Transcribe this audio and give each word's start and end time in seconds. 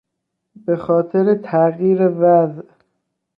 به 0.65 0.75
خاطر 0.77 1.35
تغییر 1.35 1.99
وضع 2.19 2.63